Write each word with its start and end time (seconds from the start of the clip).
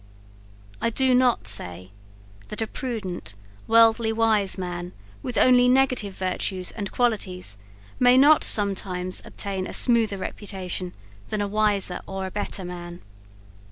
I 0.81 0.89
do 0.89 1.13
not 1.13 1.47
say, 1.47 1.91
that 2.47 2.59
a 2.63 2.65
prudent, 2.65 3.35
worldly 3.67 4.11
wise 4.11 4.57
man, 4.57 4.93
with 5.21 5.37
only 5.37 5.69
negative 5.69 6.15
virtues 6.15 6.71
and 6.71 6.91
qualities, 6.91 7.59
may 7.99 8.17
not 8.17 8.43
sometimes 8.43 9.21
obtain 9.23 9.67
a 9.67 9.73
smoother 9.73 10.17
reputation 10.17 10.93
than 11.29 11.39
a 11.39 11.47
wiser 11.47 11.99
or 12.07 12.25
a 12.25 12.31
better 12.31 12.65
man. 12.65 13.03